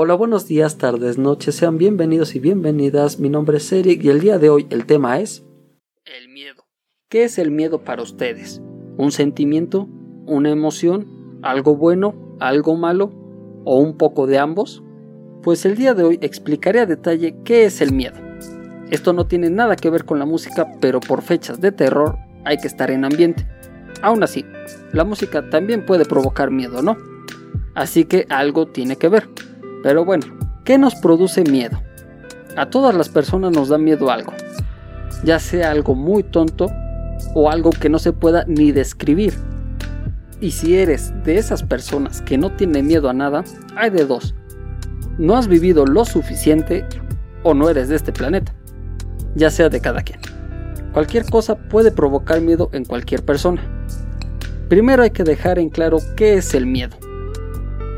Hola, 0.00 0.14
buenos 0.14 0.46
días, 0.46 0.78
tardes, 0.78 1.18
noches, 1.18 1.56
sean 1.56 1.76
bienvenidos 1.76 2.36
y 2.36 2.38
bienvenidas. 2.38 3.18
Mi 3.18 3.30
nombre 3.30 3.56
es 3.56 3.72
Eric 3.72 4.04
y 4.04 4.10
el 4.10 4.20
día 4.20 4.38
de 4.38 4.48
hoy 4.48 4.64
el 4.70 4.86
tema 4.86 5.18
es 5.18 5.44
el 6.04 6.28
miedo. 6.28 6.66
¿Qué 7.08 7.24
es 7.24 7.36
el 7.36 7.50
miedo 7.50 7.82
para 7.82 8.02
ustedes? 8.02 8.62
¿Un 8.96 9.10
sentimiento? 9.10 9.88
¿Una 10.24 10.50
emoción? 10.50 11.40
¿Algo 11.42 11.74
bueno? 11.74 12.36
¿Algo 12.38 12.76
malo? 12.76 13.10
¿O 13.64 13.80
un 13.80 13.96
poco 13.96 14.28
de 14.28 14.38
ambos? 14.38 14.84
Pues 15.42 15.66
el 15.66 15.74
día 15.74 15.94
de 15.94 16.04
hoy 16.04 16.18
explicaré 16.22 16.78
a 16.78 16.86
detalle 16.86 17.34
qué 17.44 17.64
es 17.64 17.80
el 17.80 17.92
miedo. 17.92 18.18
Esto 18.90 19.12
no 19.12 19.26
tiene 19.26 19.50
nada 19.50 19.74
que 19.74 19.90
ver 19.90 20.04
con 20.04 20.20
la 20.20 20.26
música, 20.26 20.74
pero 20.80 21.00
por 21.00 21.22
fechas 21.22 21.60
de 21.60 21.72
terror 21.72 22.18
hay 22.44 22.58
que 22.58 22.68
estar 22.68 22.92
en 22.92 23.04
ambiente. 23.04 23.48
Aún 24.00 24.22
así, 24.22 24.44
la 24.92 25.02
música 25.02 25.50
también 25.50 25.84
puede 25.84 26.04
provocar 26.04 26.52
miedo, 26.52 26.82
¿no? 26.82 26.96
Así 27.74 28.04
que 28.04 28.26
algo 28.28 28.68
tiene 28.68 28.94
que 28.94 29.08
ver. 29.08 29.28
Pero 29.82 30.04
bueno, 30.04 30.26
¿qué 30.64 30.78
nos 30.78 30.94
produce 30.96 31.44
miedo? 31.44 31.80
A 32.56 32.68
todas 32.70 32.94
las 32.94 33.08
personas 33.08 33.52
nos 33.52 33.68
da 33.68 33.78
miedo 33.78 34.10
algo, 34.10 34.32
ya 35.22 35.38
sea 35.38 35.70
algo 35.70 35.94
muy 35.94 36.22
tonto 36.22 36.70
o 37.34 37.50
algo 37.50 37.70
que 37.70 37.88
no 37.88 37.98
se 37.98 38.12
pueda 38.12 38.44
ni 38.46 38.72
describir. 38.72 39.34
Y 40.40 40.52
si 40.52 40.76
eres 40.76 41.12
de 41.24 41.38
esas 41.38 41.62
personas 41.62 42.22
que 42.22 42.38
no 42.38 42.50
tiene 42.54 42.82
miedo 42.82 43.08
a 43.08 43.12
nada, 43.12 43.44
hay 43.76 43.90
de 43.90 44.04
dos. 44.04 44.34
No 45.18 45.36
has 45.36 45.48
vivido 45.48 45.84
lo 45.84 46.04
suficiente 46.04 46.84
o 47.42 47.54
no 47.54 47.68
eres 47.68 47.88
de 47.88 47.96
este 47.96 48.12
planeta, 48.12 48.52
ya 49.34 49.50
sea 49.50 49.68
de 49.68 49.80
cada 49.80 50.02
quien. 50.02 50.20
Cualquier 50.92 51.24
cosa 51.26 51.56
puede 51.56 51.92
provocar 51.92 52.40
miedo 52.40 52.70
en 52.72 52.84
cualquier 52.84 53.24
persona. 53.24 53.62
Primero 54.68 55.02
hay 55.02 55.10
que 55.10 55.24
dejar 55.24 55.58
en 55.58 55.70
claro 55.70 55.98
qué 56.16 56.34
es 56.34 56.54
el 56.54 56.66
miedo. 56.66 56.96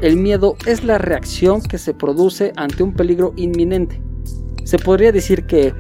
El 0.01 0.17
miedo 0.17 0.57
es 0.67 0.83
la 0.83 0.97
reacción 0.97 1.61
que 1.61 1.77
se 1.77 1.93
produce 1.93 2.55
ante 2.57 2.83
un 2.83 2.95
peligro 2.95 3.35
inminente. 3.37 4.01
Se 4.65 4.79
podría 4.79 5.13
decir 5.13 5.45
que, 5.45 5.75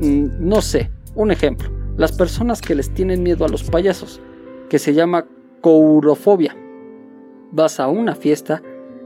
mm, 0.00 0.38
no 0.40 0.62
sé, 0.62 0.90
un 1.14 1.30
ejemplo, 1.30 1.68
las 1.98 2.12
personas 2.12 2.62
que 2.62 2.74
les 2.74 2.94
tienen 2.94 3.22
miedo 3.22 3.44
a 3.44 3.48
los 3.48 3.64
payasos, 3.64 4.22
que 4.70 4.78
se 4.78 4.94
llama 4.94 5.26
courofobia. 5.60 6.56
Vas 7.52 7.78
a 7.78 7.88
una 7.88 8.14
fiesta, 8.14 8.62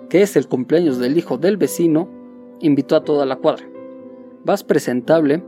que 0.09 0.23
es 0.23 0.37
el 0.37 0.47
cumpleaños 0.47 0.99
del 0.99 1.19
hijo 1.19 1.39
del 1.39 1.57
vecino, 1.57 2.09
invitó 2.61 2.95
a 2.95 3.03
toda 3.03 3.27
la 3.27 3.37
cuadra. 3.37 3.69
Vas 4.45 4.63
presentable, 4.63 5.43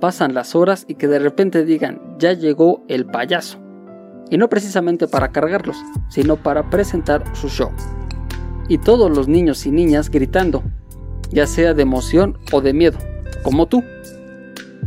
pasan 0.00 0.32
las 0.32 0.54
horas 0.54 0.86
y 0.88 0.94
que 0.94 1.06
de 1.06 1.18
repente 1.18 1.66
digan, 1.66 2.16
ya 2.18 2.32
llegó 2.32 2.82
el 2.88 3.04
payaso. 3.04 3.58
Y 4.30 4.38
no 4.38 4.48
precisamente 4.48 5.06
para 5.06 5.32
cargarlos, 5.32 5.76
sino 6.08 6.36
para 6.36 6.70
presentar 6.70 7.24
su 7.36 7.50
show 7.50 7.70
y 8.68 8.78
todos 8.78 9.10
los 9.10 9.28
niños 9.28 9.66
y 9.66 9.70
niñas 9.70 10.10
gritando, 10.10 10.62
ya 11.30 11.46
sea 11.46 11.74
de 11.74 11.82
emoción 11.82 12.38
o 12.52 12.60
de 12.60 12.72
miedo, 12.72 12.98
como 13.42 13.66
tú. 13.66 13.82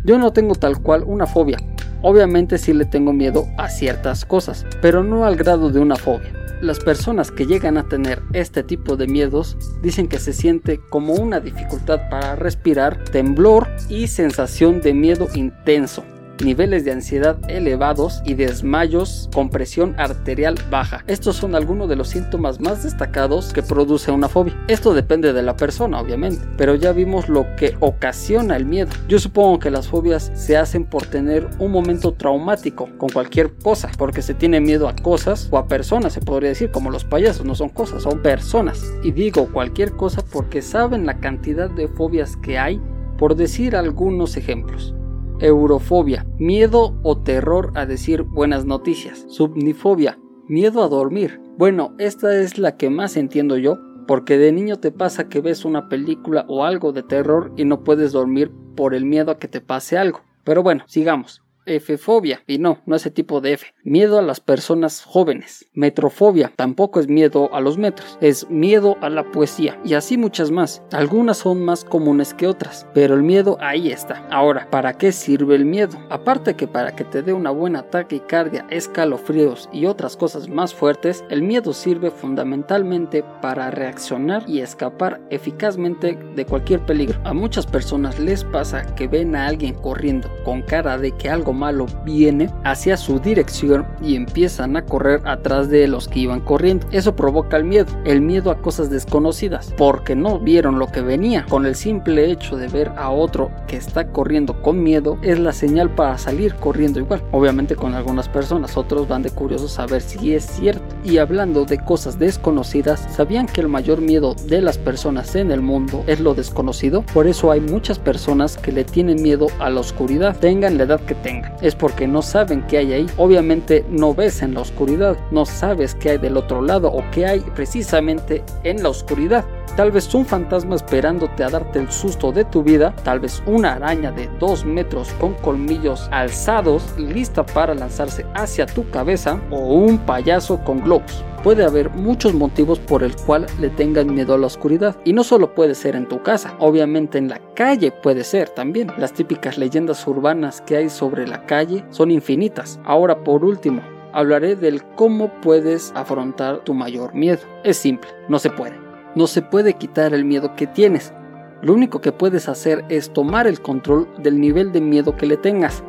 Yo 0.04 0.18
no 0.18 0.32
tengo 0.34 0.56
tal 0.56 0.82
cual 0.82 1.04
una 1.06 1.28
fobia, 1.28 1.58
obviamente 2.02 2.58
sí 2.58 2.74
le 2.74 2.86
tengo 2.86 3.14
miedo 3.14 3.48
a 3.58 3.70
ciertas 3.70 4.26
cosas, 4.26 4.66
pero 4.82 5.04
no 5.04 5.26
al 5.26 5.36
grado 5.36 5.70
de 5.70 5.80
una 5.80 5.96
fobia. 5.96 6.34
Las 6.62 6.80
personas 6.80 7.32
que 7.32 7.48
llegan 7.48 7.78
a 7.78 7.88
tener 7.88 8.22
este 8.34 8.62
tipo 8.62 8.96
de 8.96 9.08
miedos 9.08 9.58
dicen 9.82 10.08
que 10.08 10.20
se 10.20 10.32
siente 10.32 10.80
como 10.90 11.14
una 11.16 11.40
dificultad 11.40 12.08
para 12.10 12.36
respirar, 12.36 13.04
temblor 13.06 13.68
y 13.90 14.08
sensación 14.08 14.80
de 14.80 14.94
miedo 14.94 15.28
intenso 15.34 16.04
niveles 16.42 16.86
de 16.86 16.92
ansiedad 16.92 17.38
elevados 17.48 18.22
y 18.26 18.34
desmayos 18.34 19.30
con 19.34 19.50
presión 19.50 19.96
arterial 19.98 20.56
baja. 20.70 21.04
Estos 21.08 21.36
son 21.36 21.56
algunos 21.56 21.90
de 21.90 21.96
los 21.96 22.10
síntomas 22.10 22.60
más 22.60 22.84
destacados 22.84 23.54
que 23.54 23.64
produce 23.64 24.12
una 24.12 24.28
fobia. 24.28 24.58
Esto 24.68 24.94
depende 24.94 25.34
de 25.34 25.44
la 25.44 25.56
persona, 25.56 26.00
obviamente, 26.00 26.46
pero 26.58 26.76
ya 26.76 26.92
vimos 26.92 27.30
lo 27.30 27.46
que 27.56 27.76
ocasiona 27.80 28.56
el 28.56 28.66
miedo. 28.66 28.90
Yo 29.08 29.20
supongo 29.20 29.60
que 29.60 29.72
las 29.72 29.88
fobias 29.88 30.32
se 30.34 30.58
hacen 30.58 30.86
por 30.86 31.06
tener 31.06 31.48
un 31.60 31.72
momento 31.72 32.14
traumático 32.14 32.90
con 32.98 33.10
cualquier 33.10 33.54
cosa, 33.56 33.92
porque 33.98 34.22
se 34.22 34.34
tiene 34.34 34.62
miedo 34.62 34.88
a 34.88 34.96
cosas 34.96 35.48
o 35.52 35.58
a 35.58 35.68
personas, 35.68 36.14
se 36.14 36.22
podría 36.22 36.50
decir, 36.50 36.72
como 36.72 36.92
los 36.92 37.06
payasos, 37.06 37.46
no 37.46 37.56
son 37.56 37.70
cosas, 37.70 38.04
son 38.04 38.22
personas. 38.22 38.84
Y 39.04 39.12
digo 39.12 39.48
cualquier 39.52 39.92
cosa 39.92 40.24
porque 40.32 40.62
saben 40.62 41.06
la 41.06 41.20
cantidad 41.20 41.70
de 41.70 41.88
fobias 41.88 42.36
que 42.38 42.58
hay, 42.58 42.82
por 43.18 43.36
decir 43.36 43.76
algunos 43.76 44.38
ejemplos. 44.38 44.96
Eurofobia, 45.42 46.28
miedo 46.38 47.00
o 47.02 47.18
terror 47.18 47.72
a 47.74 47.88
decir 47.88 48.22
buenas 48.22 48.66
noticias. 48.66 49.26
Subnifobia, 49.28 50.20
miedo 50.48 50.84
a 50.84 50.88
dormir. 50.88 51.42
Bueno, 51.58 51.96
esta 51.98 52.40
es 52.40 52.60
la 52.60 52.78
que 52.78 52.92
más 52.92 53.18
entiendo 53.18 53.58
yo, 53.58 53.80
porque 54.08 54.38
de 54.38 54.52
niño 54.52 54.78
te 54.80 54.92
pasa 54.92 55.30
que 55.30 55.42
ves 55.42 55.66
una 55.66 55.90
película 55.90 56.46
o 56.48 56.64
algo 56.64 56.92
de 56.92 57.02
terror 57.02 57.52
y 57.58 57.66
no 57.66 57.84
puedes 57.84 58.12
dormir 58.12 58.52
por 58.76 58.94
el 58.94 59.06
miedo 59.06 59.32
a 59.32 59.40
que 59.40 59.48
te 59.48 59.62
pase 59.62 59.98
algo. 59.98 60.22
Pero 60.44 60.62
bueno, 60.62 60.84
sigamos. 60.86 61.42
F-fobia, 61.66 62.44
y 62.48 62.58
no, 62.58 62.80
no 62.86 62.96
ese 62.96 63.12
tipo 63.12 63.42
de 63.42 63.54
F. 63.54 63.68
Miedo 63.84 64.20
a 64.20 64.22
las 64.22 64.40
personas 64.40 65.04
jóvenes. 65.04 65.70
Metrofobia, 65.74 66.52
tampoco 66.56 67.00
es 67.00 67.08
miedo 67.08 67.54
a 67.54 67.62
los 67.62 67.78
metros, 67.78 68.18
es 68.22 68.50
miedo 68.50 68.98
a 69.02 69.10
la 69.10 69.24
poesía. 69.32 69.80
Y 69.86 69.94
así 69.94 70.18
muchas 70.18 70.52
más. 70.52 70.82
Algunas 70.92 71.38
son 71.38 71.64
más 71.64 71.84
comunes 71.84 72.34
que 72.34 72.48
otras, 72.48 72.88
pero 72.94 73.16
el 73.16 73.24
miedo 73.24 73.58
ahí 73.60 73.92
está. 73.92 74.28
Ahora, 74.30 74.68
¿para 74.70 74.98
qué 74.98 75.12
sirve 75.12 75.56
el 75.56 75.66
miedo? 75.66 75.98
Aparte 76.10 76.56
que 76.56 76.68
para 76.68 76.96
que 76.96 77.04
te 77.04 77.22
dé 77.22 77.34
una 77.34 77.52
buena 77.52 77.84
taquicardia, 77.84 78.66
escalofríos 78.70 79.70
y 79.72 79.86
otras 79.86 80.18
cosas 80.18 80.50
más 80.50 80.74
fuertes, 80.74 81.24
el 81.30 81.42
miedo 81.42 81.74
sirve 81.74 82.12
fundamentalmente 82.12 83.24
para 83.42 83.72
reaccionar 83.72 84.44
y 84.48 84.60
escapar 84.60 85.22
eficazmente 85.30 86.18
de 86.36 86.46
cualquier 86.46 86.86
peligro. 86.86 87.20
A 87.24 87.34
muchas 87.34 87.66
personas 87.66 88.20
les 88.20 88.44
pasa 88.44 88.96
que 88.96 89.08
ven 89.08 89.36
a 89.36 89.48
alguien 89.48 89.76
corriendo 89.76 90.30
con 90.44 90.62
cara 90.62 90.98
de 90.98 91.12
que 91.12 91.30
algo 91.30 91.54
malo 91.62 91.86
viene 92.04 92.50
hacia 92.64 92.98
su 92.98 93.20
dirección 93.20 93.86
y 94.02 94.16
empiezan 94.16 94.76
a 94.76 94.84
correr 94.84 95.22
atrás 95.26 95.70
de 95.70 95.88
los 95.88 96.08
que 96.08 96.22
iban 96.22 96.42
corriendo. 96.42 96.88
Eso 96.92 97.16
provoca 97.16 97.56
el 97.56 97.66
miedo, 97.66 97.86
el 98.04 98.20
miedo 98.20 98.50
a 98.50 98.58
cosas 98.64 98.90
desconocidas, 98.90 99.72
porque 99.78 100.16
no 100.16 100.40
vieron 100.40 100.80
lo 100.80 100.88
que 100.88 101.02
venía. 101.02 101.46
Con 101.48 101.68
el 101.68 101.76
simple 101.76 102.32
hecho 102.32 102.58
de 102.58 102.68
ver 102.68 102.92
a 102.98 103.12
otro 103.12 103.52
que 103.68 103.78
está 103.78 104.08
corriendo 104.08 104.60
con 104.64 104.82
miedo 104.82 105.20
es 105.22 105.38
la 105.38 105.54
señal 105.54 105.92
para 105.92 106.18
salir 106.18 106.56
corriendo 106.56 107.00
igual. 107.00 107.22
Obviamente 107.32 107.76
con 107.76 107.94
algunas 107.94 108.28
personas, 108.28 108.76
otros 108.76 109.08
van 109.08 109.22
de 109.22 109.30
curiosos 109.30 109.78
a 109.78 109.86
ver 109.86 110.02
si 110.02 110.34
es 110.34 110.46
cierto. 110.46 110.96
Y 111.04 111.20
hablando 111.20 111.66
de 111.66 111.78
cosas 111.78 112.18
desconocidas, 112.18 113.08
¿sabían 113.16 113.46
que 113.46 113.62
el 113.62 113.68
mayor 113.68 114.02
miedo 114.02 114.34
de 114.48 114.62
las 114.62 114.80
personas 114.80 115.36
en 115.36 115.52
el 115.52 115.62
mundo 115.62 116.04
es 116.08 116.20
lo 116.20 116.34
desconocido? 116.34 117.04
Por 117.14 117.28
eso 117.28 117.52
hay 117.52 117.62
muchas 117.62 118.00
personas 118.00 118.58
que 118.58 118.72
le 118.72 118.84
tienen 118.84 119.22
miedo 119.22 119.46
a 119.60 119.70
la 119.70 119.82
oscuridad, 119.82 120.36
tengan 120.38 120.78
la 120.78 120.86
edad 120.86 121.02
que 121.02 121.14
tengan 121.16 121.41
es 121.62 121.76
porque 121.76 122.08
no 122.08 122.22
saben 122.22 122.64
qué 122.68 122.80
hay 122.80 122.94
ahí. 122.94 123.08
Obviamente 123.18 123.86
no 123.90 124.14
ves 124.14 124.42
en 124.42 124.54
la 124.54 124.62
oscuridad, 124.62 125.18
no 125.32 125.46
sabes 125.46 125.96
qué 125.96 126.12
hay 126.12 126.18
del 126.18 126.38
otro 126.38 126.62
lado 126.62 126.92
o 126.92 127.04
qué 127.12 127.26
hay 127.26 127.40
precisamente 127.40 128.44
en 128.64 128.84
la 128.84 128.90
oscuridad. 128.90 129.46
Tal 129.76 129.92
vez 129.92 130.14
un 130.14 130.26
fantasma 130.26 130.76
esperándote 130.76 131.44
a 131.44 131.50
darte 131.50 131.80
el 131.80 131.92
susto 131.92 132.32
de 132.32 132.44
tu 132.44 132.62
vida, 132.62 132.94
tal 133.04 133.22
vez 133.22 133.42
una 133.46 133.74
araña 133.74 134.12
de 134.12 134.30
2 134.40 134.66
metros 134.66 135.14
con 135.14 135.34
colmillos 135.36 136.10
alzados 136.12 136.84
lista 136.98 137.46
para 137.46 137.74
lanzarse 137.74 138.26
hacia 138.34 138.66
tu 138.66 138.90
cabeza 138.90 139.40
o 139.50 139.60
un 139.60 139.98
payaso 140.00 140.60
con 140.64 140.82
globos 140.82 141.24
puede 141.44 141.64
haber 141.64 141.90
muchos 141.90 142.34
motivos 142.34 142.80
por 142.80 143.04
el 143.04 143.16
cual 143.16 143.46
le 143.60 143.70
tengan 143.70 144.14
miedo 144.14 144.34
a 144.34 144.38
la 144.38 144.48
oscuridad. 144.48 144.96
Y 145.04 145.14
no 145.14 145.24
solo 145.24 145.54
puede 145.54 145.76
ser 145.76 145.96
en 145.96 146.08
tu 146.08 146.22
casa, 146.22 146.56
obviamente 146.60 147.18
en 147.18 147.30
la 147.30 147.40
calle 147.56 147.92
puede 147.92 148.24
ser 148.24 148.50
también. 148.50 148.92
Las 148.98 149.14
típicas 149.14 149.58
leyendas 149.58 150.06
urbanas 150.08 150.62
que 150.62 150.78
hay 150.78 150.90
sobre 150.90 151.28
la 151.28 151.46
calle 151.46 151.84
son 151.90 152.12
infinitas. 152.12 152.80
Ahora 152.84 153.24
por 153.24 153.44
último, 153.44 153.82
hablaré 154.14 154.56
del 154.56 154.84
cómo 154.96 155.30
puedes 155.42 155.92
afrontar 155.96 156.60
tu 156.60 156.74
mayor 156.74 157.14
miedo. 157.14 157.42
Es 157.64 157.78
simple, 157.78 158.10
no 158.30 158.40
se 158.40 158.50
puede. 158.50 158.80
No 159.16 159.28
se 159.28 159.42
puede 159.42 159.74
quitar 159.74 160.14
el 160.14 160.26
miedo 160.26 160.56
que 160.56 160.68
tienes. 160.68 161.14
Lo 161.62 161.74
único 161.74 162.02
que 162.02 162.12
puedes 162.12 162.50
hacer 162.50 162.86
es 162.90 163.12
tomar 163.12 163.46
el 163.46 163.62
control 163.62 164.08
del 164.18 164.40
nivel 164.40 164.72
de 164.72 164.82
miedo 164.82 165.16
que 165.16 165.28
le 165.28 165.38
tengas. 165.38 165.84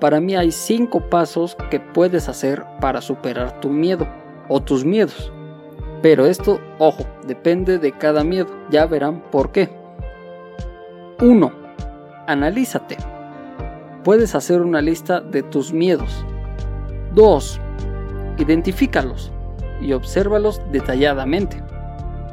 Para 0.00 0.20
mí 0.20 0.34
hay 0.34 0.50
5 0.50 1.10
pasos 1.10 1.56
que 1.70 1.80
puedes 1.80 2.28
hacer 2.28 2.64
para 2.80 3.00
superar 3.00 3.60
tu 3.60 3.68
miedo 3.68 4.06
o 4.52 4.60
tus 4.60 4.84
miedos. 4.84 5.32
Pero 6.02 6.26
esto, 6.26 6.60
ojo, 6.78 7.04
depende 7.26 7.78
de 7.78 7.92
cada 7.92 8.22
miedo. 8.22 8.48
Ya 8.70 8.86
verán 8.86 9.22
por 9.30 9.50
qué. 9.50 9.70
1. 11.20 11.52
Analízate. 12.26 12.96
Puedes 14.04 14.34
hacer 14.34 14.60
una 14.60 14.82
lista 14.82 15.20
de 15.20 15.42
tus 15.42 15.72
miedos. 15.72 16.24
2. 17.14 17.60
Identifícalos 18.38 19.32
y 19.80 19.92
obsérvalos 19.92 20.60
detalladamente. 20.70 21.62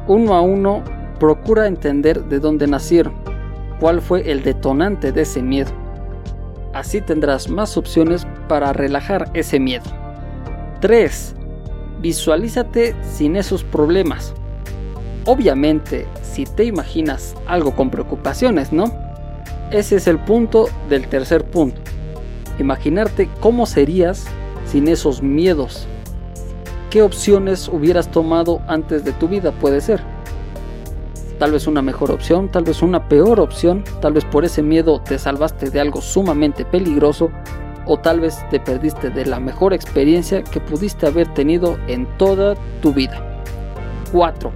Uno 0.07 0.33
a 0.33 0.42
uno, 0.42 0.83
procura 1.19 1.68
entender 1.68 2.24
de 2.25 2.39
dónde 2.39 2.65
nacieron, 2.68 3.13
cuál 3.80 4.01
fue 4.01 4.31
el 4.31 4.42
detonante 4.42 5.12
de 5.12 5.22
ese 5.22 5.42
miedo. 5.42 5.72
Así 6.74 7.01
tendrás 7.01 7.50
más 7.50 7.77
opciones 7.77 8.27
para 8.48 8.74
relajar 8.74 9.30
ese 9.33 9.60
miedo. 9.60 9.86
3. 10.81 11.36
Visualízate 12.01 12.96
sin 13.04 13.36
esos 13.36 13.63
problemas. 13.63 14.34
Obviamente, 15.25 16.07
si 16.24 16.46
te 16.46 16.63
imaginas 16.63 17.36
algo 17.46 17.75
con 17.75 17.90
preocupaciones, 17.90 18.72
¿no? 18.72 18.86
Ese 19.72 19.98
es 19.98 20.07
el 20.07 20.18
punto 20.18 20.69
del 20.90 21.07
tercer 21.07 21.44
punto. 21.46 21.81
Imaginarte 22.57 23.30
cómo 23.40 23.66
serías 23.66 24.25
sin 24.66 24.88
esos 24.88 25.22
miedos. 25.22 25.88
¿Qué 26.90 27.01
opciones 27.01 27.68
hubieras 27.68 28.10
tomado 28.10 28.62
antes 28.68 29.04
de 29.04 29.12
tu 29.12 29.28
vida 29.28 29.51
puede 29.51 29.81
ser? 29.81 30.01
Tal 31.38 31.51
vez 31.51 31.68
una 31.68 31.81
mejor 31.81 32.12
opción, 32.12 32.50
tal 32.50 32.63
vez 32.63 32.81
una 32.81 33.07
peor 33.07 33.40
opción, 33.40 33.84
tal 34.01 34.13
vez 34.13 34.25
por 34.25 34.44
ese 34.44 34.63
miedo 34.63 35.01
te 35.01 35.19
salvaste 35.19 35.69
de 35.69 35.80
algo 35.80 36.01
sumamente 36.01 36.66
peligroso 36.66 37.30
o 37.89 37.97
tal 37.97 38.19
vez 38.19 38.38
te 38.51 38.59
perdiste 38.59 39.09
de 39.09 39.25
la 39.25 39.39
mejor 39.39 39.74
experiencia 39.74 40.44
que 40.44 40.62
pudiste 40.62 41.07
haber 41.07 41.27
tenido 41.33 41.77
en 41.88 42.06
toda 42.18 42.56
tu 42.81 42.94
vida. 42.94 43.44
4. 44.12 44.51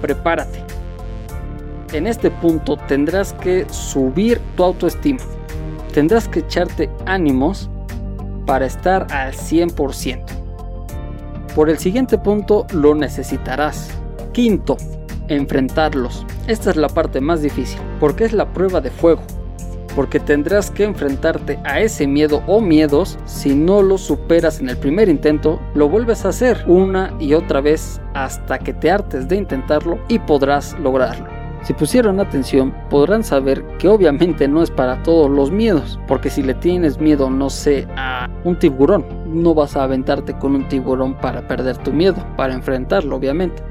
Prepárate. 0.00 0.64
En 1.92 2.06
este 2.06 2.30
punto 2.30 2.78
tendrás 2.88 3.34
que 3.34 3.66
subir 3.68 4.40
tu 4.56 4.64
autoestima. 4.64 5.20
Tendrás 5.92 6.26
que 6.28 6.38
echarte 6.40 6.88
ánimos 7.04 7.68
para 8.46 8.64
estar 8.64 9.06
al 9.12 9.34
100%. 9.34 10.24
Por 11.54 11.68
el 11.68 11.76
siguiente 11.76 12.16
punto 12.16 12.66
lo 12.72 12.94
necesitarás. 12.94 13.90
Quinto, 14.32 14.78
enfrentarlos. 15.28 16.24
Esta 16.46 16.70
es 16.70 16.76
la 16.76 16.88
parte 16.88 17.20
más 17.20 17.42
difícil, 17.42 17.78
porque 18.00 18.24
es 18.24 18.32
la 18.32 18.50
prueba 18.50 18.80
de 18.80 18.90
fuego. 18.90 19.20
Porque 19.94 20.20
tendrás 20.20 20.70
que 20.70 20.84
enfrentarte 20.84 21.58
a 21.64 21.80
ese 21.80 22.06
miedo 22.06 22.42
o 22.46 22.60
miedos. 22.60 23.18
Si 23.24 23.54
no 23.54 23.82
lo 23.82 23.98
superas 23.98 24.60
en 24.60 24.68
el 24.68 24.78
primer 24.78 25.08
intento, 25.08 25.60
lo 25.74 25.88
vuelves 25.88 26.24
a 26.24 26.30
hacer 26.30 26.64
una 26.66 27.14
y 27.18 27.34
otra 27.34 27.60
vez 27.60 28.00
hasta 28.14 28.58
que 28.58 28.72
te 28.72 28.90
hartes 28.90 29.28
de 29.28 29.36
intentarlo 29.36 29.98
y 30.08 30.18
podrás 30.18 30.78
lograrlo. 30.78 31.42
Si 31.62 31.74
pusieron 31.74 32.18
atención, 32.18 32.74
podrán 32.90 33.22
saber 33.22 33.64
que 33.78 33.86
obviamente 33.86 34.48
no 34.48 34.64
es 34.64 34.70
para 34.70 35.00
todos 35.04 35.30
los 35.30 35.52
miedos, 35.52 36.00
porque 36.08 36.28
si 36.28 36.42
le 36.42 36.54
tienes 36.54 36.98
miedo, 36.98 37.30
no 37.30 37.50
sé, 37.50 37.86
a 37.96 38.28
un 38.42 38.58
tiburón, 38.58 39.06
no 39.26 39.54
vas 39.54 39.76
a 39.76 39.84
aventarte 39.84 40.36
con 40.38 40.56
un 40.56 40.66
tiburón 40.66 41.14
para 41.14 41.46
perder 41.46 41.76
tu 41.78 41.92
miedo, 41.92 42.16
para 42.36 42.54
enfrentarlo, 42.54 43.14
obviamente. 43.14 43.62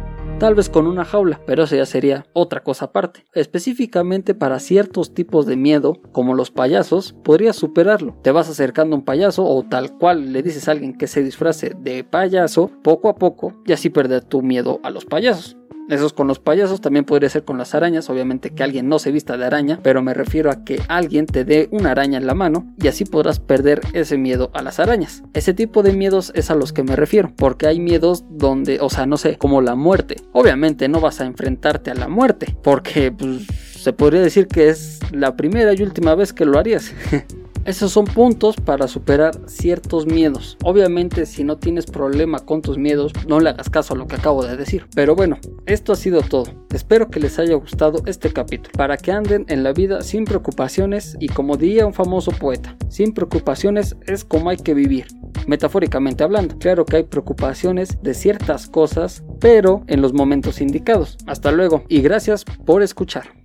Tal 0.42 0.56
vez 0.56 0.70
con 0.70 0.88
una 0.88 1.06
jaula, 1.06 1.40
pero 1.46 1.66
eso 1.66 1.76
ya 1.76 1.86
sería 1.86 2.26
otra 2.34 2.64
cosa 2.64 2.86
aparte. 2.86 3.28
Específicamente 3.32 4.34
para 4.34 4.58
ciertos 4.58 5.14
tipos 5.14 5.46
de 5.46 5.56
miedo, 5.56 6.02
como 6.14 6.34
los 6.34 6.50
payasos, 6.50 7.14
podrías 7.24 7.56
superarlo. 7.56 8.18
Te 8.24 8.32
vas 8.32 8.50
acercando 8.50 8.96
a 8.96 8.98
un 8.98 9.06
payaso 9.06 9.46
o 9.46 9.62
tal 9.62 10.00
cual 10.00 10.34
le 10.34 10.42
dices 10.42 10.68
a 10.68 10.72
alguien 10.72 10.98
que 10.98 11.06
se 11.06 11.22
disfrace 11.22 11.76
de 11.78 12.04
payaso, 12.04 12.72
poco 12.82 13.10
a 13.10 13.18
poco, 13.18 13.54
y 13.68 13.74
así 13.74 13.92
perder 13.92 14.24
tu 14.24 14.42
miedo 14.42 14.80
a 14.82 14.90
los 14.90 15.06
payasos. 15.06 15.58
Eso 15.92 16.06
es 16.06 16.14
con 16.14 16.26
los 16.26 16.40
payasos, 16.40 16.80
también 16.80 17.04
podría 17.04 17.30
ser 17.30 17.44
con 17.44 17.58
las 17.58 17.76
arañas, 17.76 18.10
obviamente 18.10 18.52
que 18.52 18.64
alguien 18.64 18.88
no 18.88 18.98
se 18.98 19.12
vista 19.12 19.36
de 19.36 19.44
araña, 19.44 19.78
pero 19.84 20.02
me 20.02 20.14
refiero 20.14 20.50
a 20.50 20.64
que 20.64 20.82
alguien 20.88 21.26
te 21.26 21.44
dé 21.44 21.68
una 21.70 21.92
araña 21.92 22.18
en 22.18 22.26
la 22.26 22.34
mano 22.34 22.74
y 22.82 22.88
así 22.88 23.04
podrás 23.04 23.42
perder 23.42 23.82
ese 23.92 24.18
miedo 24.18 24.52
a 24.54 24.62
las 24.62 24.80
arañas. 24.80 25.22
Ese 25.34 25.54
tipo 25.54 25.84
de 25.84 25.92
miedos 25.92 26.32
es 26.34 26.50
a 26.50 26.56
los 26.56 26.72
que 26.72 26.84
me 26.84 26.96
refiero, 26.96 27.34
porque 27.36 27.68
hay 27.68 27.82
miedos 27.82 28.24
donde, 28.30 28.80
o 28.80 28.90
sea, 28.90 29.06
no 29.06 29.18
sé, 29.18 29.38
como 29.38 29.60
la 29.60 29.76
muerte. 29.76 30.16
Obviamente 30.32 30.88
no 30.88 31.02
vas 31.02 31.20
a 31.20 31.26
enfrentarte 31.26 31.92
a 31.92 31.96
la 31.96 32.08
muerte, 32.08 32.56
porque 32.64 33.12
pues, 33.12 33.48
se 33.76 33.92
podría 33.92 34.22
decir 34.22 34.48
que 34.48 34.70
es 34.70 35.02
la 35.12 35.36
primera 35.36 35.74
y 35.74 35.84
última 35.84 36.16
vez 36.16 36.32
que 36.32 36.46
lo 36.46 36.58
harías. 36.58 36.94
Esos 37.64 37.92
son 37.92 38.06
puntos 38.06 38.56
para 38.56 38.88
superar 38.88 39.40
ciertos 39.46 40.08
miedos. 40.08 40.58
Obviamente 40.64 41.28
si 41.28 41.44
no 41.44 41.58
tienes 41.58 41.86
problema 41.86 42.40
con 42.40 42.62
tus 42.62 42.78
miedos, 42.78 43.14
no 43.28 43.40
le 43.40 43.50
hagas 43.50 43.70
caso 43.70 43.94
a 43.94 43.98
lo 43.98 44.08
que 44.08 44.16
acabo 44.16 44.44
de 44.44 44.58
decir. 44.58 44.88
Pero 44.96 45.16
bueno, 45.16 45.38
esto 45.68 45.94
ha 45.94 45.96
sido 45.96 46.22
todo. 46.24 46.46
Espero 46.74 47.10
que 47.10 47.20
les 47.20 47.38
haya 47.38 47.56
gustado 47.56 48.02
este 48.08 48.34
capítulo, 48.34 48.72
para 48.76 48.98
que 48.98 49.12
anden 49.12 49.46
en 49.48 49.64
la 49.64 49.74
vida 49.74 50.02
sin 50.02 50.26
preocupaciones 50.26 51.16
y 51.20 51.28
como 51.28 51.56
diría 51.56 51.86
un 51.86 51.94
famoso 51.94 52.32
poeta, 52.32 52.76
sin 52.90 53.14
preocupaciones 53.14 53.96
es 54.08 54.26
como 54.26 54.50
hay 54.50 54.58
que 54.58 54.74
vivir. 54.74 55.06
Metafóricamente 55.48 56.24
hablando, 56.24 56.58
claro 56.58 56.86
que 56.86 56.98
hay 56.98 57.04
preocupaciones 57.04 58.02
de 58.02 58.14
ciertas 58.14 58.68
cosas, 58.68 59.24
pero 59.40 59.84
en 59.88 60.02
los 60.02 60.14
momentos 60.14 60.62
indicados. 60.62 61.18
Hasta 61.28 61.52
luego 61.52 61.84
y 61.90 62.02
gracias 62.02 62.44
por 62.44 62.82
escuchar. 62.82 63.41